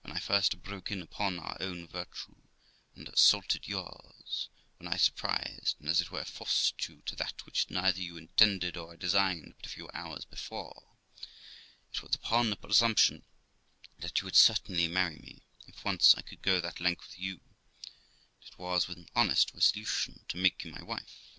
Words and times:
When 0.00 0.16
I 0.16 0.18
first 0.18 0.62
broke 0.62 0.90
in 0.90 1.02
upon 1.02 1.36
my 1.36 1.54
own 1.60 1.86
virtue 1.88 2.36
and 2.94 3.06
assaulted 3.06 3.68
yours; 3.68 4.48
when 4.78 4.88
I 4.90 4.96
surprised, 4.96 5.76
and, 5.78 5.90
as 5.90 6.00
it 6.00 6.10
were, 6.10 6.24
forced 6.24 6.88
you 6.88 7.02
to 7.04 7.14
that 7.16 7.44
which 7.44 7.68
neither 7.68 8.00
you 8.00 8.16
intended 8.16 8.78
or 8.78 8.94
I 8.94 8.96
designed 8.96 9.52
but 9.58 9.66
a 9.66 9.68
few 9.68 9.90
hours 9.92 10.24
before, 10.24 10.96
it 11.92 12.00
was 12.02 12.14
upon 12.14 12.50
a 12.50 12.56
presumption 12.56 13.26
that 13.98 14.22
you 14.22 14.24
would 14.24 14.36
certainly 14.36 14.88
marry 14.88 15.16
me, 15.18 15.42
if 15.66 15.84
once 15.84 16.14
I 16.16 16.22
could 16.22 16.40
go 16.40 16.62
that 16.62 16.80
length 16.80 17.02
with 17.08 17.18
you, 17.18 17.34
and 17.34 18.46
it 18.50 18.58
was 18.58 18.88
with 18.88 18.96
an 18.96 19.10
honest 19.14 19.52
resolution 19.52 20.24
to 20.28 20.38
make 20.38 20.64
you 20.64 20.70
my 20.72 20.82
wife. 20.82 21.38